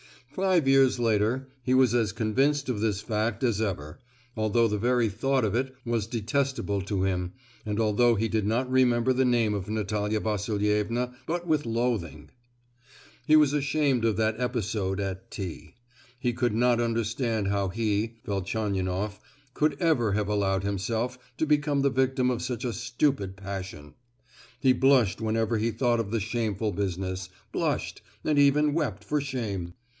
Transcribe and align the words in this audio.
Five 0.31 0.65
years 0.67 0.97
later 0.97 1.49
he 1.61 1.73
was 1.75 1.93
as 1.93 2.11
convinced 2.13 2.69
of 2.69 2.79
this 2.79 3.01
fact 3.01 3.43
as 3.43 3.61
ever, 3.61 3.99
although 4.35 4.67
the 4.67 4.77
very 4.79 5.09
thought 5.09 5.43
of 5.43 5.53
it 5.53 5.75
was 5.85 6.07
detestable 6.07 6.81
to 6.83 7.03
him, 7.03 7.33
and 7.67 7.79
although 7.79 8.15
he 8.15 8.27
did 8.27 8.47
not 8.47 8.71
remember 8.71 9.13
the 9.13 9.25
name 9.25 9.53
of 9.53 9.69
Natalia 9.69 10.19
Vasilievna 10.19 11.13
but 11.27 11.45
with 11.45 11.67
loathing. 11.67 12.31
He 13.27 13.35
was 13.35 13.53
ashamed 13.53 14.03
of 14.05 14.15
that 14.17 14.39
episode 14.39 14.99
at 14.99 15.29
T——. 15.29 15.75
He 16.17 16.33
could 16.33 16.55
not 16.55 16.79
understand 16.81 17.49
how 17.49 17.67
he 17.67 18.15
(Velchaninoff) 18.25 19.19
could 19.53 19.77
ever 19.81 20.13
have 20.13 20.29
allowed 20.29 20.63
himself 20.63 21.19
to 21.37 21.45
become 21.45 21.81
the 21.81 21.91
victim 21.91 22.31
of 22.31 22.41
such 22.41 22.63
a 22.65 22.73
stupid 22.73 23.35
passion. 23.35 23.93
He 24.61 24.73
blushed 24.73 25.21
whenever 25.21 25.57
he 25.57 25.69
thought 25.69 25.99
of 25.99 26.09
the 26.09 26.21
shameful 26.21 26.71
business—blushed, 26.71 28.01
and 28.23 28.39
even 28.39 28.73
wept 28.73 29.03
for 29.03 29.21
shame. 29.21 29.73